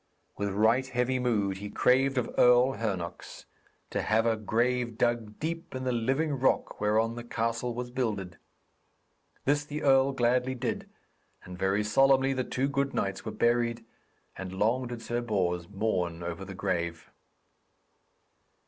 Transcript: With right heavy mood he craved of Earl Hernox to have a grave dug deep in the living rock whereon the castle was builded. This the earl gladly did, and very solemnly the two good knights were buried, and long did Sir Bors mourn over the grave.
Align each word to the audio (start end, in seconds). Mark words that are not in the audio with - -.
With 0.35 0.49
right 0.49 0.87
heavy 0.87 1.19
mood 1.19 1.57
he 1.57 1.69
craved 1.69 2.17
of 2.17 2.33
Earl 2.35 2.71
Hernox 2.73 3.45
to 3.91 4.01
have 4.01 4.25
a 4.25 4.35
grave 4.35 4.97
dug 4.97 5.37
deep 5.37 5.75
in 5.75 5.83
the 5.83 5.91
living 5.91 6.33
rock 6.39 6.81
whereon 6.81 7.13
the 7.13 7.23
castle 7.23 7.75
was 7.75 7.91
builded. 7.91 8.39
This 9.45 9.63
the 9.63 9.83
earl 9.83 10.11
gladly 10.13 10.55
did, 10.55 10.89
and 11.43 11.55
very 11.55 11.83
solemnly 11.83 12.33
the 12.33 12.43
two 12.43 12.67
good 12.67 12.95
knights 12.95 13.25
were 13.25 13.31
buried, 13.31 13.85
and 14.35 14.53
long 14.53 14.87
did 14.87 15.03
Sir 15.03 15.21
Bors 15.21 15.69
mourn 15.69 16.23
over 16.23 16.45
the 16.45 16.55
grave. 16.55 17.11